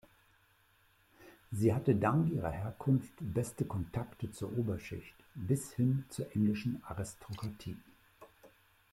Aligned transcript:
Sie 1.51 1.75
hatte 1.75 1.93
dank 1.93 2.31
ihrer 2.31 2.49
Herkunft 2.49 3.13
beste 3.19 3.65
Kontakte 3.65 4.31
zur 4.31 4.57
Oberschicht, 4.57 5.13
bis 5.35 5.73
hin 5.73 6.05
zur 6.09 6.35
englischen 6.35 6.81
Aristokratie. 6.87 7.77